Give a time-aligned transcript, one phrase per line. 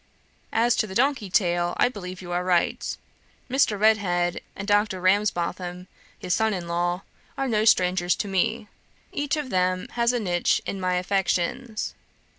[0.51, 2.97] As to the donkey tale, I believe you are right.
[3.51, 3.79] Mr.
[3.79, 4.99] Redhead and Dr.
[4.99, 5.85] Ramsbotham,
[6.17, 7.03] his son in law,
[7.37, 8.67] are no strangers to me.
[9.11, 11.93] Each of them has a niche in my affections.